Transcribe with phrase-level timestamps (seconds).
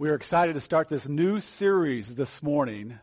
[0.00, 3.00] We are excited to start this new series this morning,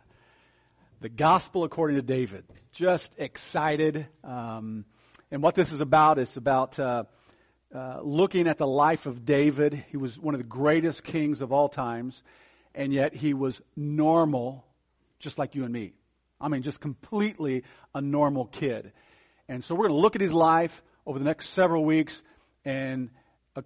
[1.02, 2.46] The Gospel According to David.
[2.71, 4.08] Just excited.
[4.24, 4.86] Um,
[5.29, 7.04] and what this is about is about uh,
[7.76, 9.84] uh, looking at the life of David.
[9.89, 12.23] He was one of the greatest kings of all times,
[12.73, 14.65] and yet he was normal,
[15.19, 15.91] just like you and me.
[16.39, 18.93] I mean, just completely a normal kid.
[19.49, 22.23] And so we're going to look at his life over the next several weeks
[22.63, 23.09] and
[23.53, 23.63] uh,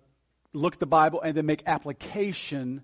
[0.52, 2.82] look at the Bible and then make application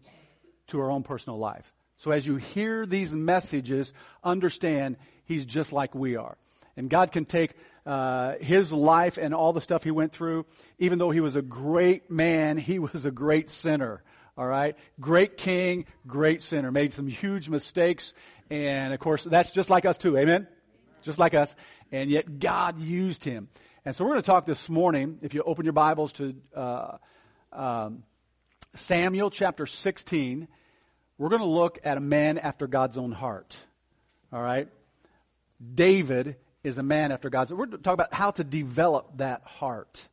[0.67, 1.71] to our own personal life.
[1.97, 6.37] So as you hear these messages, understand he's just like we are.
[6.77, 7.53] And God can take
[7.85, 10.45] uh, his life and all the stuff he went through.
[10.79, 14.03] Even though he was a great man, he was a great sinner.
[14.37, 14.75] All right?
[14.99, 16.71] Great king, great sinner.
[16.71, 18.13] Made some huge mistakes.
[18.49, 20.17] And of course, that's just like us too.
[20.17, 20.47] Amen?
[21.03, 21.55] Just like us.
[21.91, 23.47] And yet God used him.
[23.85, 26.97] And so we're going to talk this morning, if you open your Bibles to uh,
[27.53, 28.03] um,
[28.75, 30.47] Samuel chapter 16,
[31.17, 33.57] we're going to look at a man after God's own heart.
[34.33, 34.67] All right?
[35.73, 37.51] David is a man after God's.
[37.51, 40.05] We're going to talk about how to develop that heart.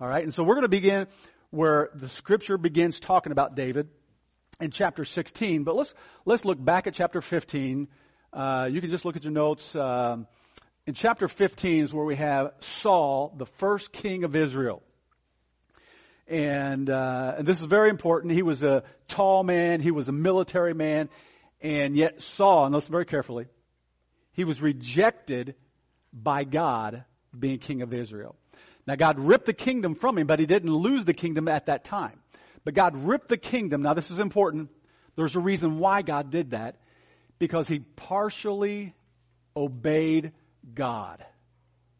[0.00, 0.22] All right?
[0.22, 1.08] And so we're going to begin
[1.50, 3.88] where the scripture begins talking about David
[4.60, 5.64] in chapter 16.
[5.64, 5.92] But let's,
[6.24, 7.88] let's look back at chapter 15.
[8.32, 9.74] Uh, you can just look at your notes.
[9.74, 10.28] Um,
[10.86, 14.82] in chapter 15 is where we have Saul, the first king of Israel.
[16.28, 18.32] And, uh, and this is very important.
[18.32, 19.80] He was a tall man.
[19.80, 21.08] He was a military man.
[21.60, 23.46] And yet Saul, and listen very carefully,
[24.32, 25.54] he was rejected
[26.12, 27.04] by God
[27.38, 28.36] being king of Israel.
[28.86, 31.84] Now God ripped the kingdom from him, but he didn't lose the kingdom at that
[31.84, 32.20] time.
[32.64, 33.82] But God ripped the kingdom.
[33.82, 34.70] Now this is important.
[35.14, 36.76] There's a reason why God did that.
[37.38, 38.94] Because he partially
[39.56, 40.32] obeyed
[40.74, 41.24] God.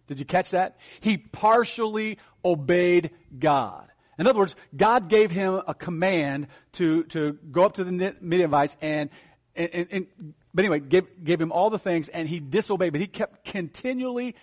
[0.06, 0.78] Did you catch that?
[1.00, 3.88] He partially obeyed God.
[4.18, 8.76] In other words, God gave him a command to, to go up to the Midianites
[8.80, 9.10] and,
[9.54, 13.06] and, and, but anyway, gave, gave him all the things and he disobeyed, but he
[13.06, 14.34] kept continually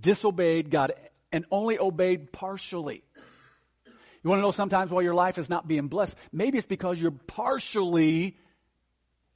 [0.00, 0.92] disobeyed God
[1.32, 3.02] and only obeyed partially.
[4.22, 6.16] You want to know sometimes why your life is not being blessed?
[6.32, 8.36] Maybe it's because you're partially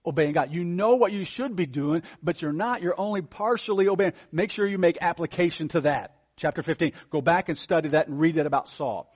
[0.05, 0.53] obeying God.
[0.53, 2.83] You know what you should be doing, but you're not.
[2.83, 4.15] You're only partially obeying.
[4.33, 6.17] Make sure you make application to that.
[6.37, 6.93] Chapter 15.
[7.11, 9.15] Go back and study that and read it about Saul.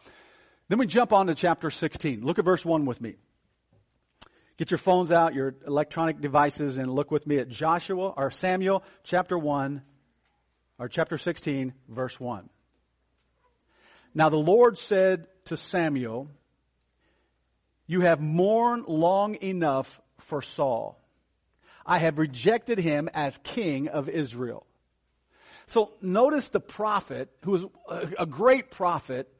[0.69, 2.25] Then we jump on to chapter 16.
[2.25, 3.17] Look at verse 1 with me.
[4.57, 8.83] Get your phones out, your electronic devices, and look with me at Joshua or Samuel
[9.05, 9.83] chapter 1
[10.79, 12.49] or chapter 16, verse 1.
[14.15, 16.31] Now the Lord said to Samuel,
[17.87, 20.99] You have mourned long enough for Saul.
[21.85, 24.67] I have rejected him as king of Israel.
[25.67, 27.65] So notice the prophet, who is
[28.19, 29.33] a great prophet,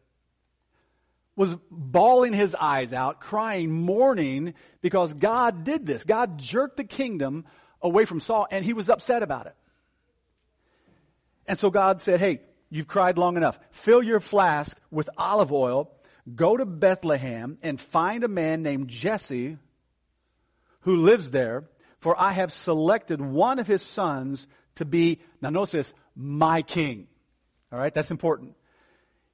[1.37, 6.03] was bawling his eyes out, crying, mourning, because God did this.
[6.03, 7.45] God jerked the kingdom
[7.83, 9.55] away from Saul, and he was upset about it.
[11.47, 13.59] And so God said, Hey, you've cried long enough.
[13.71, 15.93] Fill your flask with olive oil,
[16.35, 19.59] go to Bethlehem, and find a man named Jesse
[20.81, 21.65] who lives there,
[22.01, 27.09] for I have selected one of his sons to be, now notice this, my king.
[27.71, 28.55] All right, that's important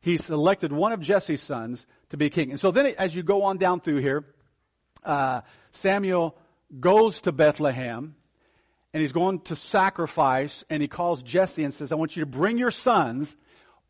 [0.03, 2.51] he selected one of Jesse's sons to be king.
[2.51, 4.25] And so then as you go on down through here,
[5.05, 5.41] uh,
[5.71, 6.37] Samuel
[6.79, 8.17] goes to Bethlehem
[8.93, 12.27] and he's going to sacrifice and he calls Jesse and says, I want you to
[12.27, 13.35] bring your sons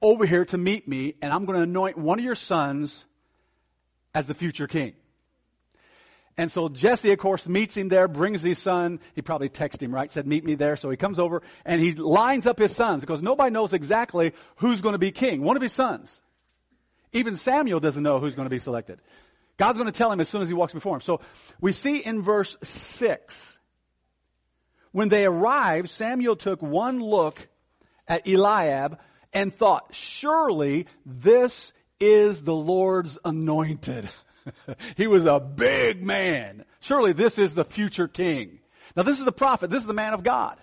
[0.03, 3.07] over here to meet me and I'm going to anoint one of your sons
[4.15, 4.93] as the future king.
[6.39, 9.01] And so Jesse, of course, meets him there, brings his son.
[9.15, 10.11] He probably texted him, right?
[10.11, 10.77] Said, meet me there.
[10.77, 14.81] So he comes over and he lines up his sons because nobody knows exactly who's
[14.81, 15.43] going to be king.
[15.43, 16.23] One of his sons.
[17.13, 18.99] Even Samuel doesn't know who's going to be selected.
[19.59, 21.03] God's going to tell him as soon as he walks before him.
[21.03, 21.21] So
[21.61, 23.59] we see in verse 6,
[24.93, 27.47] when they arrived, Samuel took one look
[28.09, 28.99] at Eliab
[29.35, 34.09] and thought, surely this is the Lord's anointed.
[34.97, 36.65] he was a big man.
[36.81, 38.61] Surely this is the future king.
[38.97, 39.71] Now this is the prophet.
[39.71, 40.59] This is the man of God.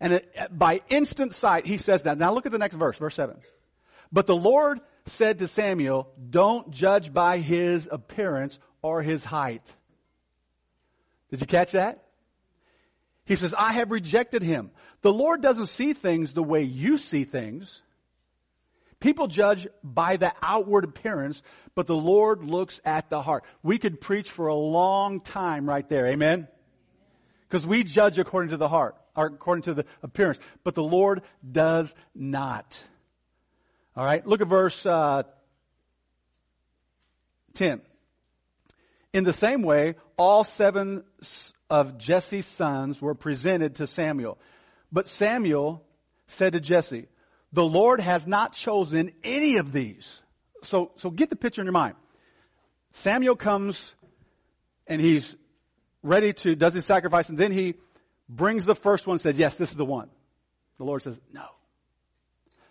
[0.00, 2.18] And it, by instant sight, he says that.
[2.18, 3.36] Now look at the next verse, verse 7.
[4.10, 9.62] But the Lord said to Samuel, don't judge by his appearance or his height.
[11.30, 12.04] Did you catch that?
[13.24, 14.70] He says, I have rejected him.
[15.02, 17.82] The Lord doesn't see things the way you see things.
[19.00, 21.42] People judge by the outward appearance,
[21.74, 23.44] but the Lord looks at the heart.
[23.62, 26.06] We could preach for a long time right there.
[26.06, 26.48] Amen?
[27.48, 31.22] Because we judge according to the heart, or according to the appearance, but the Lord
[31.50, 32.82] does not.
[33.96, 35.24] All right, look at verse uh,
[37.54, 37.82] 10.
[39.12, 41.04] In the same way, all seven
[41.68, 44.38] of Jesse's sons were presented to Samuel.
[44.90, 45.84] But Samuel
[46.26, 47.08] said to Jesse,
[47.52, 50.21] the Lord has not chosen any of these.
[50.62, 51.94] So, so get the picture in your mind.
[52.92, 53.94] Samuel comes
[54.86, 55.36] and he's
[56.02, 57.74] ready to, does his sacrifice, and then he
[58.28, 60.08] brings the first one and says, yes, this is the one.
[60.78, 61.46] The Lord says, no.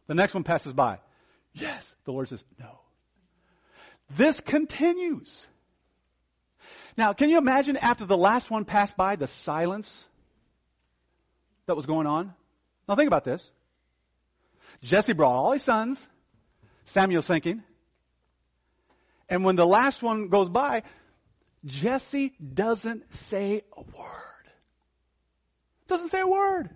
[0.07, 0.99] The next one passes by.
[1.53, 1.95] Yes.
[2.03, 2.79] The Lord says, no.
[4.15, 5.47] This continues.
[6.97, 10.07] Now, can you imagine after the last one passed by, the silence
[11.65, 12.33] that was going on?
[12.87, 13.49] Now think about this.
[14.81, 16.05] Jesse brought all his sons,
[16.85, 17.63] Samuel's thinking,
[19.31, 20.83] and when the last one goes by,
[21.63, 24.51] Jesse doesn't say a word.
[25.87, 26.69] Doesn't say a word.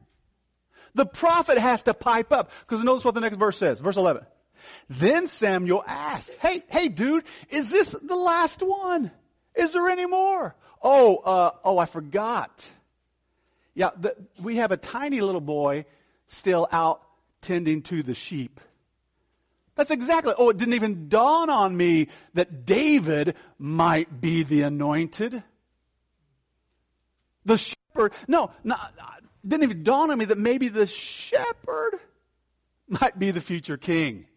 [0.94, 2.50] The prophet has to pipe up.
[2.62, 3.82] Because notice what the next verse says.
[3.82, 4.26] Verse 11.
[4.90, 9.12] Then Samuel asked, hey, hey dude, is this the last one?
[9.54, 10.56] Is there any more?
[10.82, 12.72] Oh, uh, oh, I forgot.
[13.74, 15.86] Yeah, the, we have a tiny little boy
[16.30, 17.02] still out
[17.42, 18.62] tending to the sheep.
[19.76, 25.44] That's exactly, oh, it didn't even dawn on me that David might be the anointed.
[27.44, 28.52] The shepherd, no,
[29.46, 32.00] didn't even dawn on me that maybe the shepherd
[32.88, 34.28] might be the future king.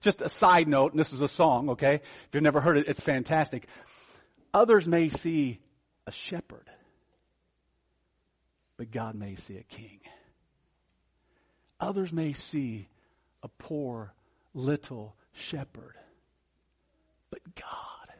[0.00, 1.96] Just a side note, and this is a song, okay?
[1.96, 3.66] If you've never heard it, it's fantastic.
[4.54, 5.60] Others may see
[6.06, 6.68] a shepherd,
[8.76, 10.00] but God may see a king.
[11.78, 12.88] Others may see
[13.42, 14.12] a poor
[14.54, 15.94] little shepherd.
[17.30, 18.14] But God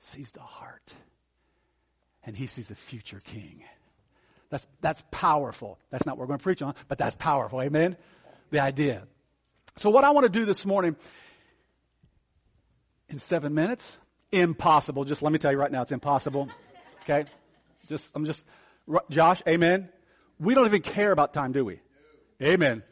[0.00, 0.92] sees the heart.
[2.24, 3.62] And he sees the future king.
[4.50, 5.78] That's, that's powerful.
[5.90, 7.62] That's not what we're going to preach on, but that's powerful.
[7.62, 7.96] Amen?
[8.50, 9.06] The idea.
[9.76, 10.96] So what I want to do this morning,
[13.08, 13.98] in seven minutes,
[14.32, 15.04] impossible.
[15.04, 16.48] Just let me tell you right now, it's impossible.
[17.02, 17.24] Okay?
[17.88, 18.44] Just, I'm just,
[19.10, 19.88] Josh, amen?
[20.38, 21.80] We don't even care about time, do we?
[22.42, 22.82] Amen.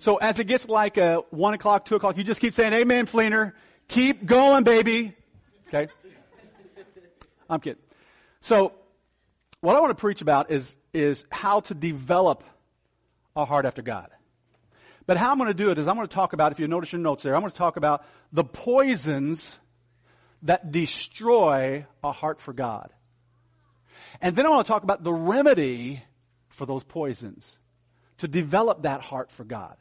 [0.00, 3.06] So as it gets like uh, one o'clock, two o'clock, you just keep saying, "Amen,
[3.06, 3.52] Fleener."
[3.86, 5.14] Keep going, baby.
[5.68, 5.92] Okay.
[7.50, 7.82] I'm kidding.
[8.40, 8.72] So,
[9.60, 12.44] what I want to preach about is is how to develop
[13.36, 14.08] a heart after God.
[15.06, 16.66] But how I'm going to do it is I'm going to talk about, if you
[16.66, 19.58] notice your notes there, I'm going to talk about the poisons
[20.42, 22.90] that destroy a heart for God.
[24.22, 26.02] And then I want to talk about the remedy
[26.48, 27.58] for those poisons
[28.18, 29.76] to develop that heart for God.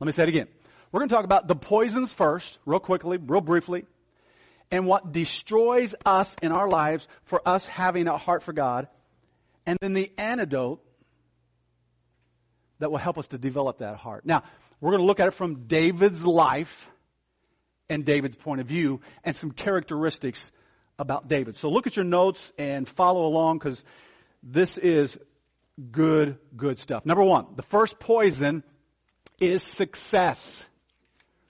[0.00, 0.48] Let me say it again.
[0.90, 3.84] We're going to talk about the poisons first, real quickly, real briefly,
[4.70, 8.88] and what destroys us in our lives for us having a heart for God,
[9.66, 10.82] and then the antidote
[12.78, 14.24] that will help us to develop that heart.
[14.24, 14.44] Now,
[14.80, 16.88] we're going to look at it from David's life
[17.90, 20.52] and David's point of view and some characteristics
[20.98, 21.56] about David.
[21.56, 23.84] So look at your notes and follow along because
[24.42, 25.18] this is
[25.90, 27.04] good, good stuff.
[27.04, 28.62] Number one, the first poison
[29.40, 30.66] is success.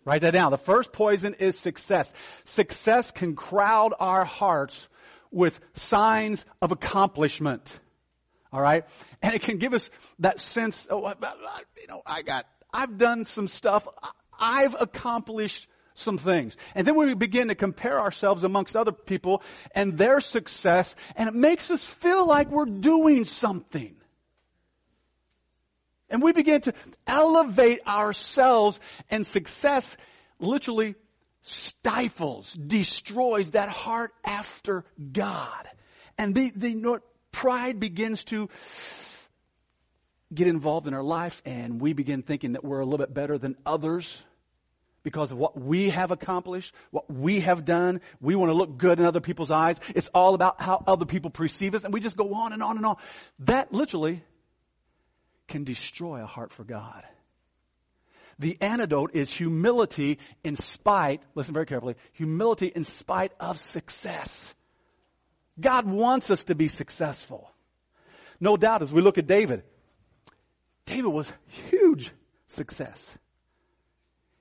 [0.05, 0.50] Write that down.
[0.52, 2.12] The first poison is success.
[2.44, 4.88] Success can crowd our hearts
[5.31, 7.81] with signs of accomplishment.
[8.52, 8.85] All right?
[9.20, 9.90] And it can give us
[10.20, 13.87] that sense, oh, you know, I got, I've done some stuff.
[14.38, 15.69] I've accomplished
[15.99, 16.56] some things.
[16.75, 19.43] And then we begin to compare ourselves amongst other people
[19.75, 23.98] and their success, and it makes us feel like we're doing something.
[26.11, 26.75] And we begin to
[27.07, 29.97] elevate ourselves and success
[30.38, 30.95] literally
[31.43, 35.67] stifles, destroys that heart after God.
[36.17, 36.99] And the, the you know,
[37.33, 38.49] pride begins to
[40.33, 43.38] get involved in our life and we begin thinking that we're a little bit better
[43.38, 44.25] than others
[45.03, 48.00] because of what we have accomplished, what we have done.
[48.21, 49.81] We want to look good in other people's eyes.
[49.95, 52.77] It's all about how other people perceive us and we just go on and on
[52.77, 52.97] and on.
[53.41, 54.23] That literally
[55.49, 57.02] can destroy a heart for God.
[58.38, 64.55] The antidote is humility in spite, listen very carefully, humility in spite of success.
[65.59, 67.50] God wants us to be successful.
[68.38, 69.64] No doubt as we look at David,
[70.87, 71.33] David was
[71.71, 72.12] huge
[72.47, 73.19] success.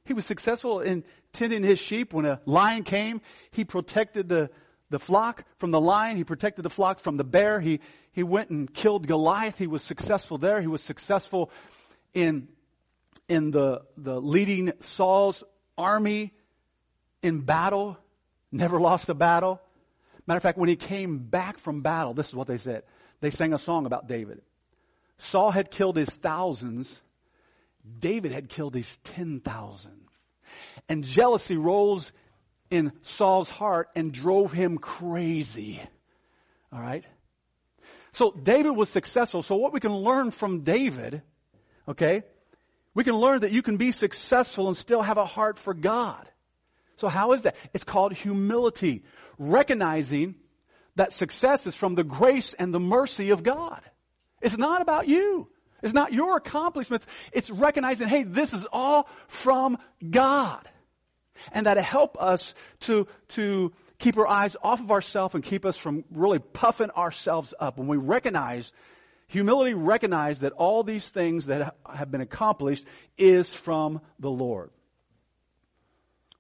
[0.06, 2.14] He was successful in tending his sheep.
[2.14, 3.22] When a lion came,
[3.52, 4.52] he protected the,
[4.90, 6.18] the flock from the lion.
[6.18, 7.60] He protected the flock from the bear.
[7.60, 7.82] He,
[8.18, 9.60] he went and killed Goliath.
[9.60, 10.60] He was successful there.
[10.60, 11.52] He was successful
[12.16, 12.48] in,
[13.30, 15.44] in the, the leading Saul's
[15.78, 16.34] army
[17.22, 17.96] in battle.
[18.52, 19.62] Never lost a battle.
[20.26, 22.86] Matter of fact, when he came back from battle, this is what they said.
[23.22, 24.42] They sang a song about David.
[25.20, 27.00] Saul had killed his thousands.
[28.00, 30.08] David had killed his ten thousand.
[30.90, 32.12] And jealousy rose
[32.72, 35.80] in Saul's heart and drove him crazy.
[36.74, 37.06] All right?
[38.18, 39.44] So David was successful.
[39.44, 41.22] So what we can learn from David,
[41.88, 42.24] okay,
[42.96, 46.28] we can learn that you can be successful and still have a heart for God.
[46.96, 47.56] So how is that?
[47.76, 49.04] It's called humility.
[49.38, 50.34] Recognizing
[50.96, 53.82] that success is from the grace and the mercy of God.
[54.42, 55.48] It's not about you.
[55.84, 57.06] It's not your accomplishments.
[57.32, 59.78] It's recognizing, hey, this is all from
[60.10, 60.68] God.
[61.52, 65.77] And that help us to, to keep our eyes off of ourselves and keep us
[65.77, 67.77] from really puffing ourselves up.
[67.77, 68.74] When we recognize,
[69.27, 72.86] humility recognize that all these things that have been accomplished
[73.18, 74.72] is from the Lord.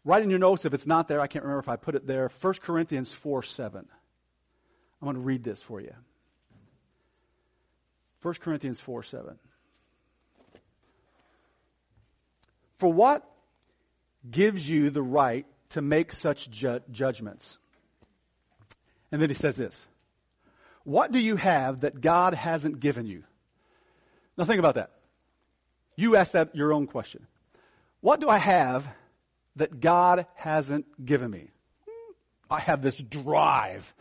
[0.05, 1.19] Write in your notes if it's not there.
[1.19, 2.31] I can't remember if I put it there.
[2.41, 3.85] 1 Corinthians 4 7.
[5.01, 5.93] I'm going to read this for you.
[8.21, 9.37] 1 Corinthians 4 7.
[12.77, 13.29] For what
[14.29, 17.59] gives you the right to make such ju- judgments.
[19.11, 19.85] And then he says this
[20.83, 23.23] What do you have that God hasn't given you?
[24.37, 24.91] Now think about that.
[25.95, 27.25] You ask that your own question.
[28.01, 28.87] What do I have
[29.55, 31.49] that God hasn't given me?
[32.49, 33.93] I have this drive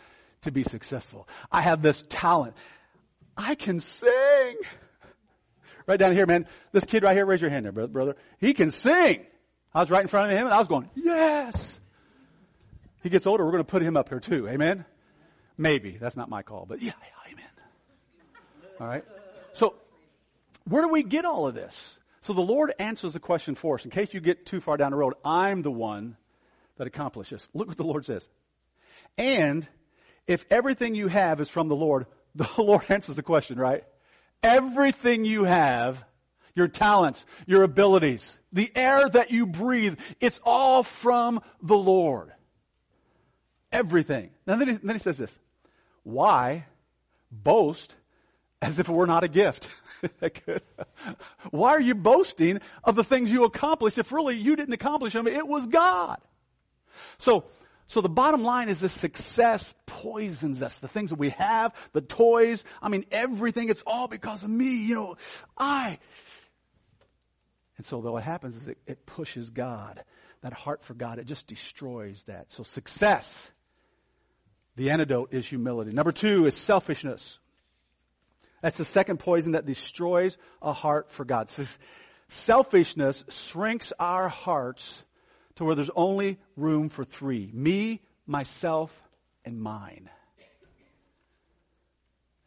[0.42, 1.26] to be successful.
[1.50, 2.54] I have this talent.
[3.36, 4.56] I can sing.
[5.86, 6.46] Right down here, man.
[6.72, 8.16] This kid right here, raise your hand there, brother.
[8.38, 9.24] He can sing.
[9.76, 11.78] I was right in front of him and I was going, yes.
[13.02, 14.48] He gets older, we're going to put him up here too.
[14.48, 14.86] Amen?
[15.58, 15.98] Maybe.
[16.00, 17.44] That's not my call, but yeah, yeah amen.
[18.80, 19.04] All right.
[19.52, 19.74] So,
[20.64, 21.98] where do we get all of this?
[22.22, 23.84] So the Lord answers the question for us.
[23.84, 26.16] In case you get too far down the road, I'm the one
[26.78, 27.46] that accomplishes.
[27.52, 28.26] Look what the Lord says.
[29.18, 29.68] And
[30.26, 33.84] if everything you have is from the Lord, the Lord answers the question, right?
[34.42, 36.02] Everything you have
[36.56, 39.98] your talents, your abilities, the air that you breathe.
[40.20, 42.32] It's all from the Lord.
[43.70, 44.30] Everything.
[44.46, 45.38] And then he, then he says this.
[46.02, 46.64] Why
[47.30, 47.94] boast
[48.62, 49.68] as if it were not a gift?
[51.50, 55.26] Why are you boasting of the things you accomplished if really you didn't accomplish them?
[55.26, 56.18] It was God.
[57.18, 57.44] So,
[57.88, 60.78] so the bottom line is the success poisons us.
[60.78, 64.84] The things that we have, the toys, I mean everything, it's all because of me.
[64.84, 65.16] You know,
[65.56, 65.98] I,
[67.76, 70.02] and so, though what happens is it, it pushes God,
[70.42, 72.50] that heart for God, it just destroys that.
[72.50, 73.50] So, success,
[74.76, 75.92] the antidote is humility.
[75.92, 77.38] Number two is selfishness.
[78.62, 81.50] That's the second poison that destroys a heart for God.
[81.50, 81.66] So
[82.28, 85.02] selfishness shrinks our hearts
[85.56, 88.92] to where there's only room for three me, myself,
[89.44, 90.10] and mine.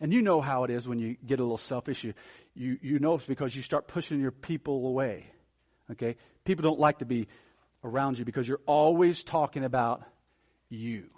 [0.02, 2.04] And you know how it is when you get a little selfish.
[2.04, 2.14] You,
[2.56, 5.28] you, you know it's because you start pushing your people away.
[5.92, 6.16] Okay?
[6.46, 7.28] People don't like to be
[7.84, 10.04] around you because you're always talking about
[10.70, 11.10] you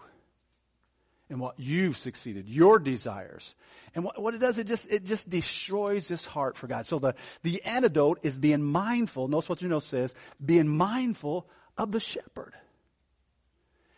[1.30, 3.56] and what you've succeeded, your desires.
[3.96, 6.86] And what, what, it does, it just, it just destroys this heart for God.
[6.86, 9.28] So the, the antidote is being mindful.
[9.28, 11.48] Notice what your note says, being mindful
[11.78, 12.54] of the shepherd.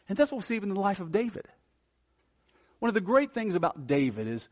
[0.07, 1.47] And that's what we see even in the life of David.
[2.79, 4.49] One of the great things about David is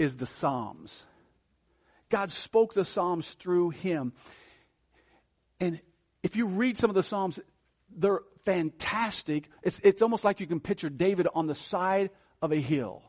[0.00, 1.04] is the Psalms.
[2.08, 4.14] God spoke the Psalms through him.
[5.60, 5.78] And
[6.22, 7.38] if you read some of the Psalms,
[7.94, 9.50] they're fantastic.
[9.62, 12.08] It's, it's almost like you can picture David on the side
[12.40, 13.02] of a hill.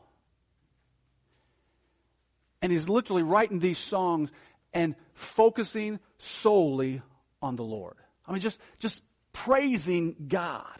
[2.60, 4.30] And he's literally writing these songs
[4.74, 7.00] and focusing solely
[7.40, 7.96] on the Lord.
[8.28, 9.00] I mean, just, just
[9.32, 10.78] praising God.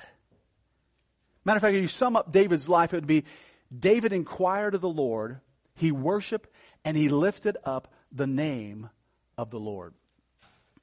[1.46, 3.24] Matter of fact, if you sum up David's life, it would be
[3.76, 5.40] David inquired of the Lord
[5.82, 6.48] he worshiped
[6.84, 8.88] and he lifted up the name
[9.36, 9.94] of the Lord.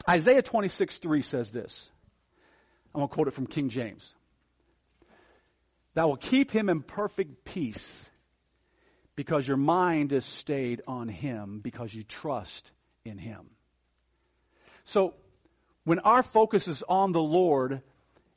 [0.07, 1.89] Isaiah 26, 3 says this.
[2.93, 4.13] I'm going to quote it from King James.
[5.93, 8.09] That will keep him in perfect peace
[9.15, 12.71] because your mind is stayed on him because you trust
[13.05, 13.51] in him.
[14.83, 15.13] So,
[15.85, 17.81] when our focus is on the Lord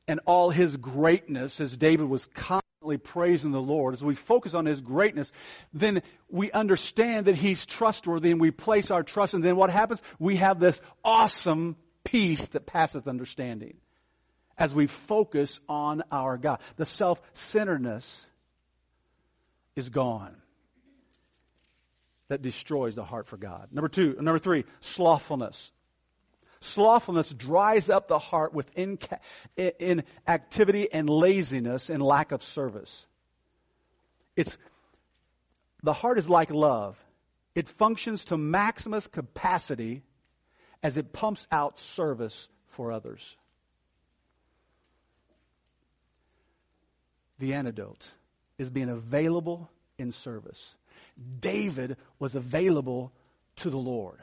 [0.07, 2.26] and all his greatness, as David was
[2.99, 5.33] praising the Lord, as we focus on His greatness,
[5.73, 9.35] then we understand that He's trustworthy and we place our trust.
[9.35, 10.03] And then what happens?
[10.19, 13.75] We have this awesome peace that passeth understanding
[14.59, 16.61] as we focus on our God.
[16.77, 18.27] The self-centeredness
[19.77, 20.37] is gone.
[22.29, 23.69] That destroys the heart for God.
[23.73, 25.71] Number two, number three, slothfulness.
[26.64, 28.71] Slothfulness dries up the heart with
[29.57, 33.07] inactivity and laziness and lack of service.
[34.37, 34.57] It's,
[35.83, 36.97] the heart is like love.
[37.54, 40.02] It functions to maximum capacity
[40.83, 43.37] as it pumps out service for others.
[47.38, 48.07] The antidote
[48.57, 50.76] is being available in service.
[51.40, 53.12] David was available
[53.57, 54.21] to the Lord.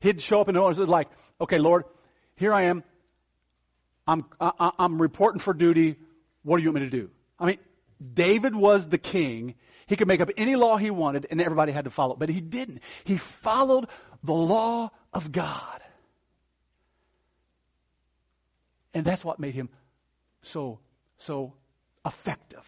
[0.00, 1.08] He'd show up in the morning, like,
[1.40, 1.84] okay, Lord,
[2.36, 2.82] here I am.
[4.06, 5.96] I'm, I, I'm reporting for duty.
[6.42, 7.10] What do you want me to do?
[7.38, 7.58] I mean,
[8.14, 9.54] David was the king.
[9.86, 12.16] He could make up any law he wanted and everybody had to follow.
[12.16, 12.80] But he didn't.
[13.04, 13.86] He followed
[14.22, 15.80] the law of God.
[18.94, 19.68] And that's what made him
[20.42, 20.80] so,
[21.16, 21.54] so
[22.04, 22.66] effective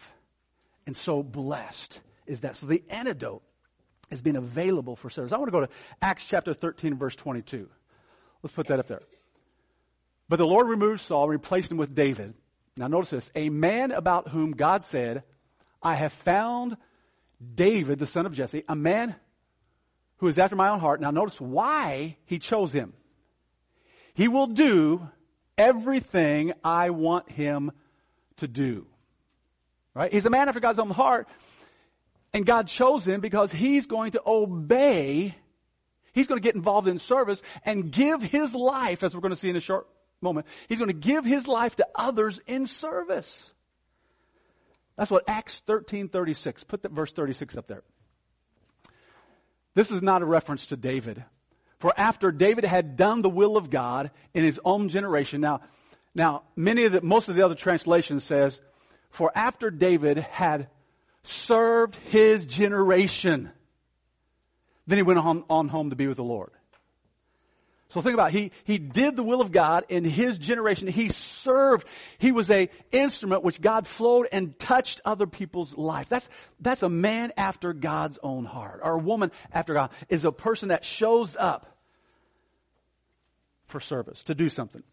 [0.85, 2.55] and so blessed is that.
[2.57, 3.43] So the antidote
[4.13, 5.31] has been available for service.
[5.31, 5.69] I want to go to
[6.01, 7.69] Acts chapter 13, verse 22.
[8.41, 9.01] Let's put that up there.
[10.29, 12.33] But the Lord removed Saul and replaced him with David.
[12.77, 15.23] Now notice this a man about whom God said,
[15.81, 16.77] I have found
[17.55, 19.15] David, the son of Jesse, a man
[20.17, 21.01] who is after my own heart.
[21.01, 22.93] Now notice why he chose him.
[24.13, 25.07] He will do
[25.57, 27.71] everything I want him
[28.37, 28.87] to do.
[29.93, 30.11] Right?
[30.11, 31.27] He's a man after God's own heart.
[32.33, 35.35] And God chose him because he's going to obey.
[36.13, 39.39] He's going to get involved in service and give his life, as we're going to
[39.39, 39.87] see in a short
[40.21, 40.47] moment.
[40.67, 43.53] He's going to give his life to others in service.
[44.95, 46.63] That's what Acts 13 36.
[46.63, 47.83] Put that verse 36 up there.
[49.75, 51.23] This is not a reference to David.
[51.79, 55.61] For after David had done the will of God in his own generation, now,
[56.15, 58.61] now many of the, most of the other translations says,
[59.09, 60.69] for after David had
[61.23, 63.51] served his generation,
[64.87, 66.51] then he went on, on home to be with the Lord.
[67.89, 68.39] So think about it.
[68.39, 70.87] He, he did the will of God in his generation.
[70.87, 71.87] He served.
[72.17, 76.09] He was a instrument which God flowed and touched other people's life.
[76.09, 76.27] That's,
[76.59, 78.79] that's a man after God's own heart.
[78.83, 81.77] Or a woman after God is a person that shows up
[83.67, 84.83] for service, to do something.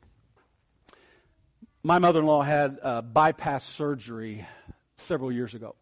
[1.82, 4.46] My mother-in-law had uh, bypass surgery
[4.99, 5.75] several years ago.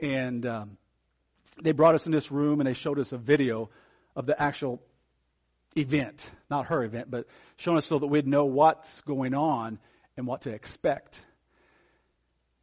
[0.00, 0.76] And um,
[1.62, 3.70] they brought us in this room and they showed us a video
[4.14, 4.82] of the actual
[5.76, 9.78] event, not her event, but showing us so that we'd know what's going on
[10.16, 11.22] and what to expect.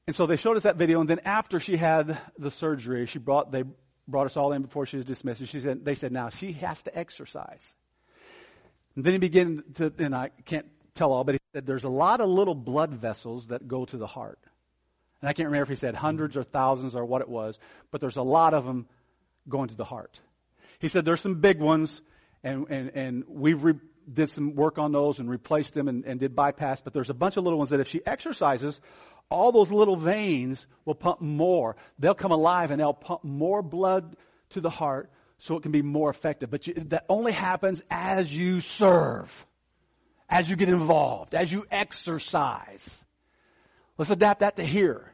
[0.07, 3.19] And so they showed us that video, and then after she had the surgery, she
[3.19, 3.63] brought they
[4.07, 5.39] brought us all in before she was dismissed.
[5.39, 7.73] And she said, they said, now she has to exercise.
[8.95, 11.89] And then he began to, and I can't tell all, but he said there's a
[11.89, 14.39] lot of little blood vessels that go to the heart.
[15.23, 17.57] And I can't remember if he said hundreds or thousands or what it was,
[17.91, 18.87] but there's a lot of them
[19.47, 20.19] going to the heart.
[20.79, 22.01] He said there's some big ones
[22.43, 23.79] and, and, and we've re-
[24.11, 27.13] did some work on those and replaced them and, and did bypass, but there's a
[27.13, 28.81] bunch of little ones that if she exercises,
[29.29, 31.77] all those little veins will pump more.
[31.99, 34.17] They'll come alive and they'll pump more blood
[34.49, 36.49] to the heart so it can be more effective.
[36.49, 39.45] But you, that only happens as you serve,
[40.27, 43.05] as you get involved, as you exercise.
[43.97, 45.12] Let's adapt that to here.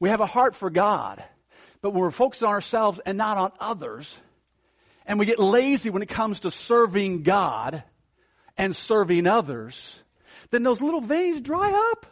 [0.00, 1.22] We have a heart for God,
[1.82, 4.18] but when we're focused on ourselves and not on others,
[5.06, 7.82] and we get lazy when it comes to serving God
[8.56, 10.02] and serving others,
[10.50, 12.06] then those little veins dry up.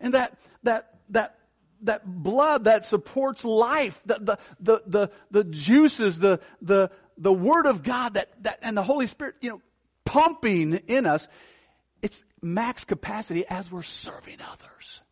[0.00, 1.36] And that, that, that,
[1.82, 7.66] that blood that supports life, the, the, the, the, the juices, the, the, the Word
[7.66, 9.62] of God that, that, and the Holy Spirit, you know,
[10.04, 11.28] pumping in us,
[12.02, 15.02] it's max capacity as we're serving others.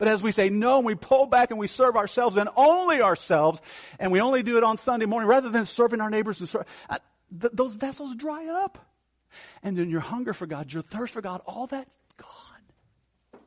[0.00, 3.02] But as we say no, and we pull back and we serve ourselves and only
[3.02, 3.60] ourselves,
[3.98, 6.64] and we only do it on Sunday morning rather than serving our neighbors and serve,
[6.88, 6.96] uh,
[7.38, 8.78] th- those vessels dry up.
[9.62, 13.42] And then your hunger for God, your thirst for God, all that's gone.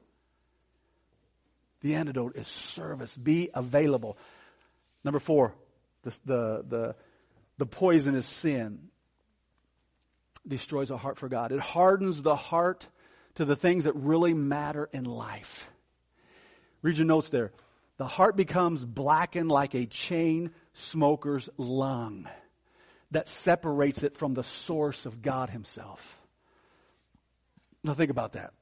[1.82, 3.18] The antidote is service.
[3.18, 4.16] Be available.
[5.04, 5.56] Number four,
[6.04, 6.96] the, the, the,
[7.58, 8.90] the poison is sin.
[10.48, 11.52] Destroys a heart for God.
[11.52, 12.88] It hardens the heart
[13.36, 15.72] to the things that really matter in life.
[16.84, 17.52] Read your notes there.
[17.98, 22.28] The heart becomes blackened like a chain smoker's lung
[23.12, 26.20] that separates it from the source of God Himself.
[27.84, 28.54] Now, think about that.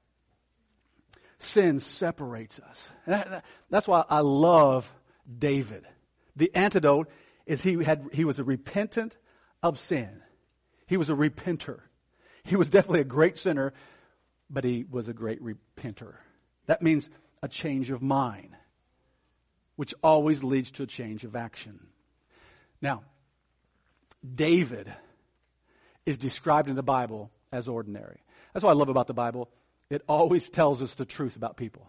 [1.39, 2.91] Sin separates us.
[3.69, 4.91] That's why I love
[5.39, 5.85] David.
[6.35, 7.09] The antidote
[7.45, 9.17] is he, had, he was a repentant
[9.63, 10.21] of sin.
[10.85, 11.79] He was a repenter.
[12.43, 13.73] He was definitely a great sinner,
[14.49, 16.15] but he was a great repenter.
[16.67, 17.09] That means
[17.41, 18.55] a change of mind,
[19.75, 21.79] which always leads to a change of action.
[22.81, 23.03] Now,
[24.35, 24.93] David
[26.05, 28.23] is described in the Bible as ordinary.
[28.53, 29.49] That's what I love about the Bible.
[29.89, 31.87] It always tells us the truth about people.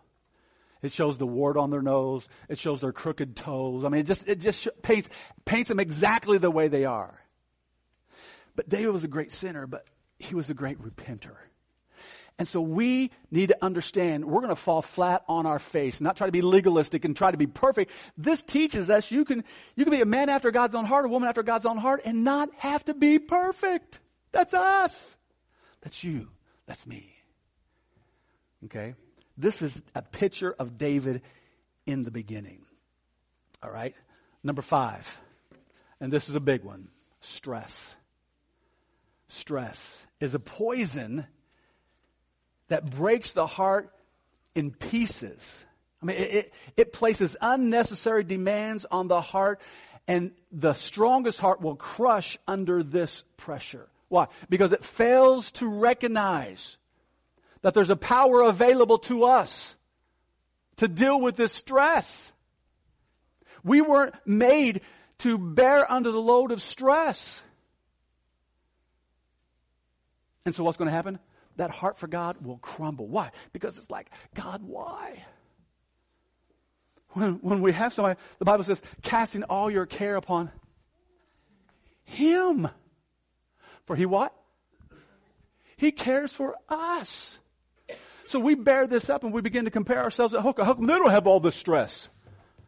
[0.82, 2.28] It shows the wart on their nose.
[2.48, 3.84] It shows their crooked toes.
[3.84, 5.08] I mean, it just, it just paints,
[5.44, 7.22] paints them exactly the way they are.
[8.56, 9.86] But David was a great sinner, but
[10.18, 11.36] he was a great repenter.
[12.38, 16.16] And so we need to understand we're going to fall flat on our face, not
[16.16, 17.90] try to be legalistic and try to be perfect.
[18.16, 19.44] This teaches us you can,
[19.76, 22.02] you can be a man after God's own heart, a woman after God's own heart,
[22.04, 24.00] and not have to be perfect.
[24.32, 25.16] That's us.
[25.82, 26.28] That's you.
[26.66, 27.14] That's me.
[28.64, 28.94] Okay?
[29.36, 31.22] This is a picture of David
[31.86, 32.62] in the beginning.
[33.62, 33.94] All right?
[34.42, 35.06] Number five,
[36.00, 36.88] and this is a big one
[37.20, 37.94] stress.
[39.28, 41.26] Stress is a poison
[42.68, 43.92] that breaks the heart
[44.54, 45.64] in pieces.
[46.02, 49.60] I mean, it, it, it, places unnecessary demands on the heart,
[50.08, 53.88] and the strongest heart will crush under this pressure.
[54.08, 54.26] Why?
[54.48, 56.76] Because it fails to recognize
[57.62, 59.76] that there's a power available to us
[60.76, 62.32] to deal with this stress.
[63.64, 64.80] We weren't made
[65.18, 67.40] to bear under the load of stress.
[70.44, 71.20] And so what's going to happen?
[71.56, 73.08] That heart for God will crumble.
[73.08, 73.30] Why?
[73.52, 75.24] Because it's like, God, why?
[77.10, 80.50] When, when we have somebody, the Bible says, casting all your care upon
[82.04, 82.68] Him.
[83.86, 84.34] For He what?
[85.76, 87.38] He cares for us.
[88.26, 90.34] So we bear this up and we begin to compare ourselves.
[90.34, 92.08] How come they don't have all this stress?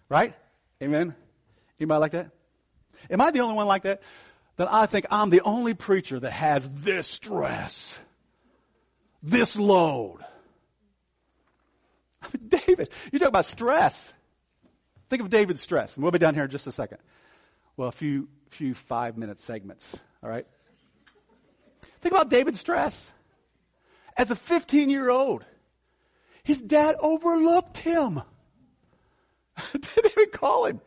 [0.08, 0.34] Right?
[0.82, 1.14] Amen?
[1.80, 2.30] Anybody like that?
[3.08, 4.02] Am I the only one like that?
[4.56, 7.98] Then I think I'm the only preacher that has this stress
[9.24, 10.18] this load.
[12.48, 14.12] David, you talk about stress.
[15.08, 16.98] Think of David's stress, and we'll be done here in just a second.
[17.76, 20.46] Well, a few, few five minute segments, all right?
[22.00, 23.10] Think about David's stress.
[24.16, 25.44] As a 15 year old,
[26.44, 28.22] his dad overlooked him.
[29.72, 30.80] Didn't even call him.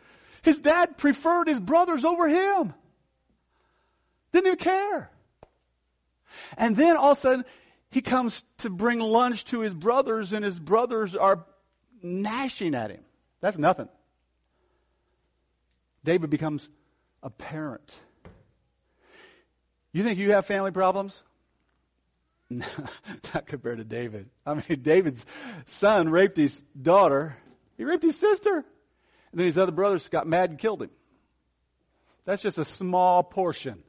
[0.44, 2.74] His dad preferred his brothers over him.
[4.32, 5.10] Didn't even care.
[6.58, 7.46] And then all of a sudden,
[7.90, 11.46] he comes to bring lunch to his brothers, and his brothers are
[12.02, 13.02] gnashing at him.
[13.42, 13.88] That's nothing.
[16.04, 16.70] David becomes
[17.24, 18.00] a parent.
[19.94, 21.24] You think you have family problems?
[22.50, 24.30] Not compared to David.
[24.46, 25.26] I mean, David's
[25.66, 27.36] son raped his daughter.
[27.78, 28.58] He raped his sister.
[28.58, 30.92] And then his other brothers got mad and killed him.
[32.26, 33.84] That's just a small portion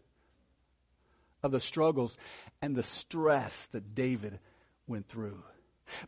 [1.42, 2.16] of the struggles
[2.60, 4.38] and the stress that David
[4.86, 5.42] went through.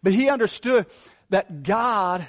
[0.03, 0.87] But he understood
[1.31, 2.27] that God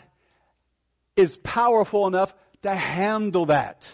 [1.16, 3.92] is powerful enough to handle that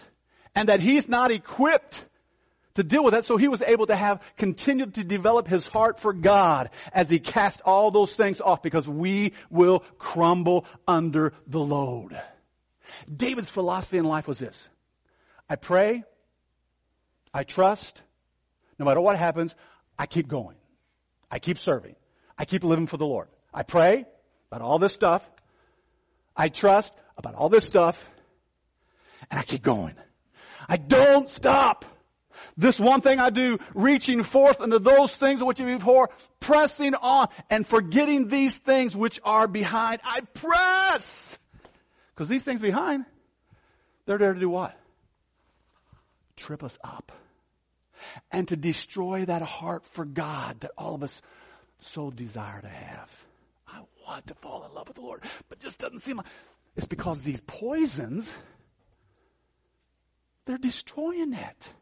[0.54, 2.04] and that he's not equipped
[2.74, 3.24] to deal with that.
[3.24, 7.18] So he was able to have continued to develop his heart for God as he
[7.18, 12.20] cast all those things off because we will crumble under the load.
[13.14, 14.68] David's philosophy in life was this.
[15.48, 16.04] I pray.
[17.34, 18.02] I trust.
[18.78, 19.54] No matter what happens,
[19.98, 20.56] I keep going.
[21.30, 21.96] I keep serving.
[22.38, 23.28] I keep living for the Lord.
[23.52, 24.06] I pray
[24.50, 25.28] about all this stuff.
[26.36, 28.08] I trust about all this stuff.
[29.30, 29.94] And I keep going.
[30.68, 31.84] I don't stop.
[32.56, 37.28] This one thing I do, reaching forth into those things which are before, pressing on
[37.50, 40.00] and forgetting these things which are behind.
[40.04, 41.38] I press!
[42.14, 43.06] Because these things behind,
[44.06, 44.78] they're there to do what?
[46.36, 47.10] Trip us up
[48.30, 51.22] and to destroy that heart for God that all of us
[51.80, 53.10] so desire to have.
[53.66, 56.26] I want to fall in love with the Lord, but just doesn't seem like
[56.76, 58.32] it's because these poisons,
[60.46, 61.72] they're destroying that.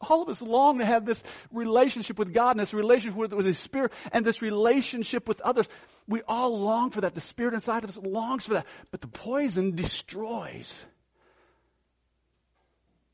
[0.00, 3.46] All of us long to have this relationship with God and this relationship with, with
[3.46, 5.68] His Spirit and this relationship with others.
[6.08, 7.14] We all long for that.
[7.14, 8.66] The Spirit inside of us longs for that.
[8.90, 10.76] But the poison destroys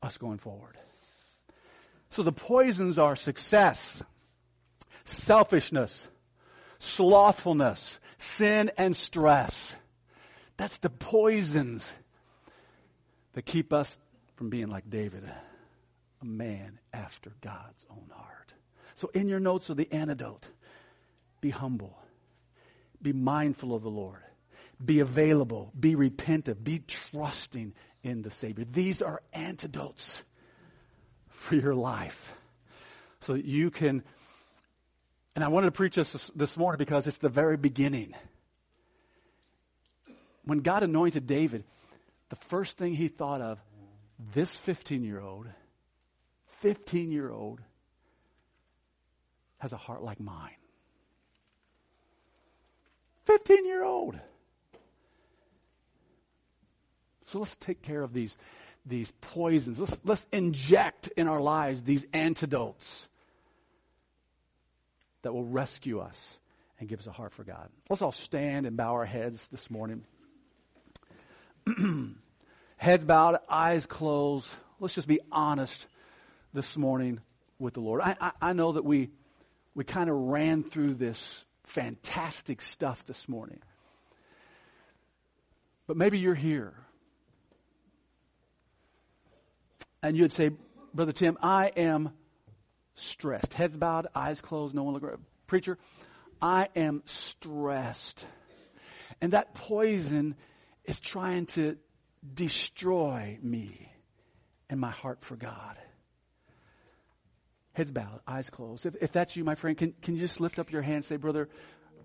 [0.01, 0.77] us going forward.
[2.09, 4.01] So the poisons are success,
[5.05, 6.07] selfishness,
[6.79, 9.75] slothfulness, sin, and stress.
[10.57, 11.91] That's the poisons
[13.33, 13.97] that keep us
[14.35, 15.23] from being like David,
[16.21, 18.53] a man after God's own heart.
[18.95, 20.47] So in your notes of the antidote,
[21.41, 21.97] be humble.
[23.01, 24.19] Be mindful of the Lord.
[24.83, 25.71] Be available.
[25.79, 26.63] Be repentant.
[26.63, 28.65] Be trusting in the Savior.
[28.65, 30.23] These are antidotes
[31.39, 32.33] for your life
[33.21, 34.03] so that you can.
[35.35, 38.13] And I wanted to preach this this morning because it's the very beginning.
[40.43, 41.63] When God anointed David,
[42.29, 43.59] the first thing he thought of,
[44.33, 45.47] this 15 year old,
[46.59, 47.61] 15 year old,
[49.59, 50.51] has a heart like mine.
[53.25, 54.19] 15 year old.
[57.27, 58.37] So let's take care of these
[58.85, 59.79] these poisons.
[59.79, 63.07] Let's, let's inject in our lives these antidotes
[65.21, 66.39] that will rescue us
[66.79, 67.69] and give us a heart for God.
[67.89, 70.05] Let's all stand and bow our heads this morning.
[72.77, 74.49] heads bowed, eyes closed.
[74.79, 75.87] Let's just be honest
[76.53, 77.19] this morning
[77.59, 78.01] with the Lord.
[78.01, 79.09] I, I, I know that we,
[79.75, 83.59] we kind of ran through this fantastic stuff this morning.
[85.85, 86.73] But maybe you're here.
[90.01, 90.51] And you'd say,
[90.93, 92.11] Brother Tim, I am
[92.95, 93.53] stressed.
[93.53, 95.23] Heads bowed, eyes closed, no one look around.
[95.47, 95.77] Preacher,
[96.41, 98.25] I am stressed.
[99.21, 100.35] And that poison
[100.85, 101.77] is trying to
[102.33, 103.91] destroy me
[104.69, 105.77] and my heart for God.
[107.73, 108.85] Heads bowed, eyes closed.
[108.85, 111.05] If, if that's you, my friend, can, can you just lift up your hand and
[111.05, 111.49] say, Brother,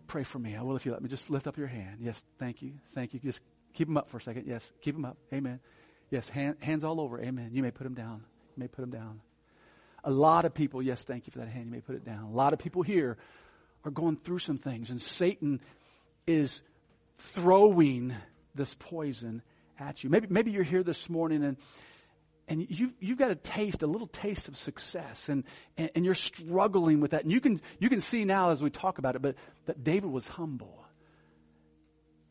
[0.06, 0.54] pray for me?
[0.56, 1.08] I will if you let me.
[1.08, 1.98] Just lift up your hand.
[2.00, 2.74] Yes, thank you.
[2.94, 3.20] Thank you.
[3.20, 4.46] Just keep them up for a second.
[4.46, 5.16] Yes, keep them up.
[5.32, 5.60] Amen.
[6.14, 7.20] Yes, hand, hands all over.
[7.20, 7.50] Amen.
[7.54, 8.22] You may put them down.
[8.56, 9.20] You may put them down.
[10.04, 11.64] A lot of people, yes, thank you for that hand.
[11.64, 12.26] You may put it down.
[12.26, 13.16] A lot of people here
[13.84, 15.60] are going through some things, and Satan
[16.24, 16.62] is
[17.18, 18.14] throwing
[18.54, 19.42] this poison
[19.76, 20.08] at you.
[20.08, 21.56] Maybe, maybe you're here this morning and
[22.46, 25.44] and you've, you've got a taste, a little taste of success, and,
[25.78, 27.22] and, and, you're struggling with that.
[27.22, 30.10] And you can, you can see now as we talk about it, but that David
[30.10, 30.83] was humble.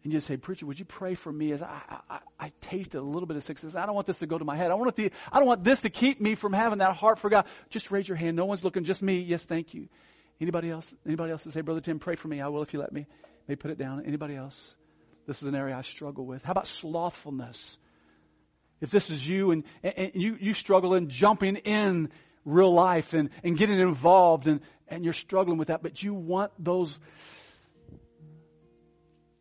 [0.04, 3.02] And you say, Preacher, would you pray for me as I, I, I tasted a
[3.02, 3.74] little bit of success?
[3.74, 4.70] I don't want this to go to my head.
[4.70, 7.30] I, want to, I don't want this to keep me from having that heart for
[7.30, 7.46] God.
[7.70, 8.36] Just raise your hand.
[8.36, 9.20] No one's looking, just me.
[9.20, 9.88] Yes, thank you.
[10.42, 10.94] Anybody else?
[11.06, 12.42] Anybody else to say, Brother Tim, pray for me?
[12.42, 13.06] I will if you let me.
[13.48, 14.04] May put it down.
[14.06, 14.76] Anybody else?
[15.26, 16.44] This is an area I struggle with.
[16.44, 17.78] How about slothfulness?
[18.82, 22.10] If this is you and, and you, you struggle in jumping in
[22.44, 26.52] real life and, and getting involved and, and you're struggling with that, but you want
[26.60, 27.00] those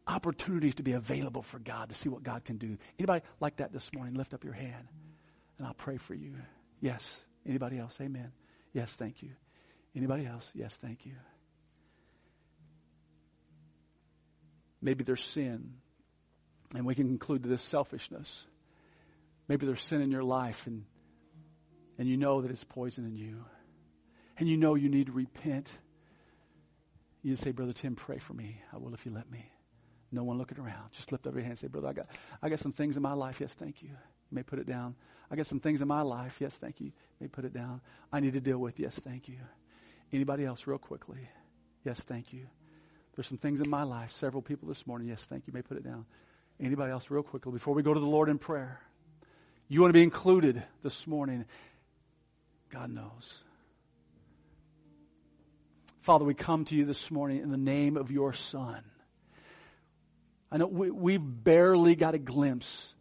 [0.07, 2.77] opportunities to be available for God to see what God can do.
[2.99, 4.15] Anybody like that this morning?
[4.15, 4.89] Lift up your hand
[5.59, 6.35] and I'll pray for you.
[6.81, 7.25] Yes.
[7.47, 7.99] Anybody else?
[8.01, 8.33] Amen.
[8.73, 9.31] Yes, thank you.
[9.95, 10.51] Anybody else?
[10.55, 11.13] Yes, thank you.
[14.81, 15.75] Maybe there's sin,
[16.75, 18.47] and we can conclude this selfishness.
[19.47, 20.85] Maybe there's sin in your life, and,
[21.99, 23.45] and you know that it's poison in you,
[24.39, 25.71] and you know you need to repent.
[27.23, 28.61] You say, Brother Tim, pray for me.
[28.73, 29.52] I will if you let me.
[30.13, 30.93] No one looking around.
[30.93, 32.07] Just lift up your hand and say, Brother, I got,
[32.43, 33.41] I got some things in my life.
[33.41, 33.89] Yes, thank you.
[33.89, 34.95] You may put it down.
[35.31, 36.37] I got some things in my life.
[36.39, 36.87] Yes, thank you.
[36.87, 37.81] you may put it down.
[38.13, 38.79] I need to deal with.
[38.79, 39.39] Yes, thank you.
[40.13, 41.29] Anybody else, real quickly?
[41.85, 42.47] Yes, thank you.
[43.17, 44.13] There's some things in my life.
[44.13, 45.09] Several people this morning.
[45.09, 45.53] Yes, thank you.
[45.53, 46.05] you may put it down.
[46.61, 48.81] Anybody else, real quickly, before we go to the Lord in prayer?
[49.69, 51.47] You want to be included this morning.
[52.69, 53.43] God knows.
[56.03, 58.83] Father, we come to you this morning in the name of your Son.
[60.53, 62.95] I know we, we've barely got a glimpse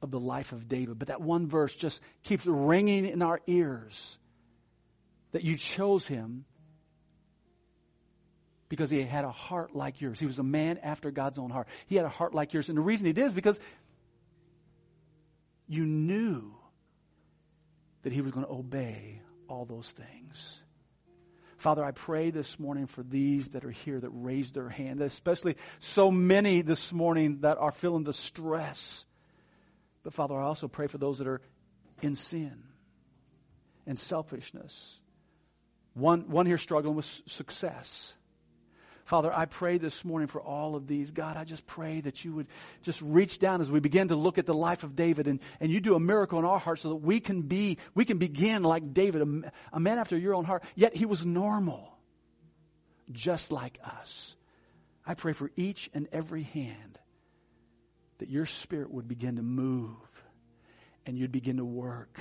[0.00, 4.18] of the life of David, but that one verse just keeps ringing in our ears
[5.32, 6.44] that you chose him
[8.68, 10.20] because he had a heart like yours.
[10.20, 11.66] He was a man after God's own heart.
[11.88, 12.68] He had a heart like yours.
[12.68, 13.58] And the reason he did is because
[15.66, 16.54] you knew
[18.02, 20.62] that he was going to obey all those things.
[21.60, 25.56] Father, I pray this morning for these that are here that raised their hand, especially
[25.78, 29.04] so many this morning that are feeling the stress.
[30.02, 31.42] But Father, I also pray for those that are
[32.00, 32.62] in sin
[33.86, 35.00] and selfishness
[35.94, 38.14] one, one here struggling with success.
[39.10, 41.10] Father, I pray this morning for all of these.
[41.10, 42.46] God, I just pray that you would
[42.82, 45.68] just reach down as we begin to look at the life of David and, and
[45.68, 48.62] you do a miracle in our hearts so that we can be, we can begin
[48.62, 50.62] like David, a, a man after your own heart.
[50.76, 51.92] Yet he was normal,
[53.10, 54.36] just like us.
[55.04, 56.96] I pray for each and every hand
[58.18, 59.96] that your spirit would begin to move
[61.04, 62.20] and you'd begin to work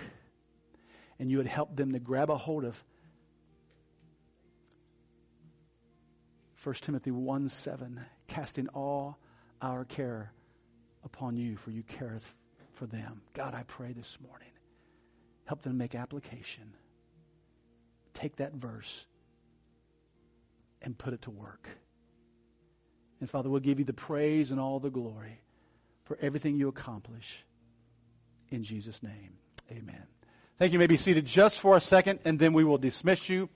[1.20, 2.84] and you would help them to grab a hold of
[6.64, 9.18] 1 Timothy 1 7, casting all
[9.62, 10.34] our care
[11.06, 12.34] upon you, for you careth
[12.74, 13.22] for them.
[13.34, 14.52] God, I pray this morning,
[15.46, 16.74] help them make application.
[18.14, 19.06] Take that verse
[20.82, 21.70] and put it to work.
[23.22, 25.40] And Father, we'll give you the praise and all the glory
[26.04, 27.46] for everything you accomplish.
[28.50, 29.38] In Jesus' name,
[29.72, 30.04] amen.
[30.58, 30.74] Thank you.
[30.74, 33.48] you may be seated just for a second, and then we will dismiss you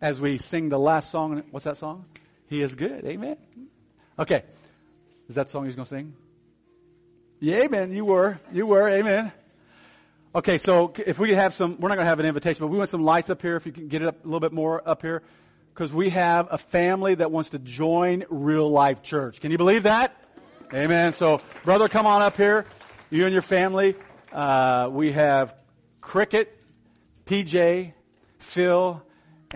[0.00, 1.42] as we sing the last song.
[1.50, 2.04] What's that song?
[2.48, 3.04] He is good.
[3.04, 3.36] Amen.
[4.18, 4.42] Okay.
[5.28, 6.14] Is that song he's going to sing?
[7.40, 7.92] Yeah, amen.
[7.92, 8.38] You were.
[8.52, 8.88] You were.
[8.88, 9.32] Amen.
[10.34, 12.68] Okay, so if we could have some, we're not going to have an invitation, but
[12.68, 14.52] we want some lights up here if you can get it up a little bit
[14.52, 15.22] more up here.
[15.72, 19.40] Because we have a family that wants to join Real Life Church.
[19.40, 20.16] Can you believe that?
[20.72, 21.12] Amen.
[21.12, 22.64] So, brother, come on up here.
[23.10, 23.94] You and your family.
[24.32, 25.54] Uh, we have
[26.00, 26.58] Cricket,
[27.26, 27.92] PJ,
[28.38, 29.02] Phil,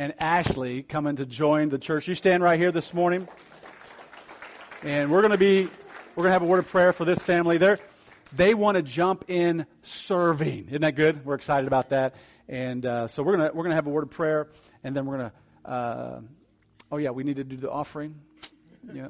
[0.00, 2.08] and Ashley coming to join the church.
[2.08, 3.28] You stand right here this morning.
[4.82, 5.64] And we're going to be,
[6.16, 7.58] we're going to have a word of prayer for this family.
[7.58, 7.78] They're,
[8.32, 10.68] they want to jump in serving.
[10.68, 11.26] Isn't that good?
[11.26, 12.14] We're excited about that.
[12.48, 14.48] And uh, so we're going to, we're going to have a word of prayer,
[14.82, 16.20] and then we're going to, uh,
[16.90, 18.14] oh yeah, we need to do the offering.
[18.94, 19.08] Yeah.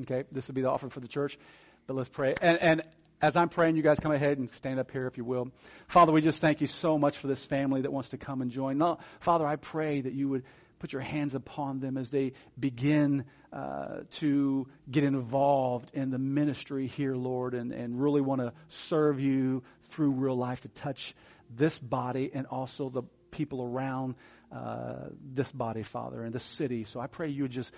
[0.00, 0.24] Okay.
[0.32, 1.38] This will be the offering for the church.
[1.86, 2.34] But let's pray.
[2.42, 2.82] And, and
[3.22, 5.52] as I'm praying, you guys come ahead and stand up here if you will.
[5.86, 8.50] Father, we just thank you so much for this family that wants to come and
[8.50, 8.82] join.
[9.20, 10.42] Father, I pray that you would
[10.80, 16.88] put your hands upon them as they begin uh, to get involved in the ministry
[16.88, 21.14] here, Lord, and, and really want to serve you through real life to touch
[21.48, 24.16] this body and also the people around
[24.50, 26.82] uh, this body, Father, and the city.
[26.82, 27.72] So I pray you would just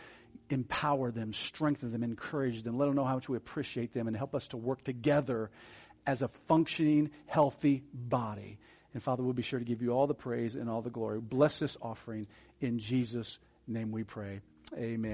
[0.50, 4.16] empower them, strengthen them, encourage them, let them know how much we appreciate them, and
[4.16, 5.50] help us to work together
[6.06, 8.58] as a functioning, healthy body.
[8.92, 11.20] And Father, we'll be sure to give you all the praise and all the glory.
[11.20, 12.26] Bless this offering.
[12.60, 14.40] In Jesus' name we pray.
[14.76, 15.12] Amen.